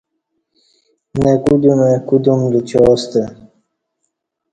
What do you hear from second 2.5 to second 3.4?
لوچیاستہ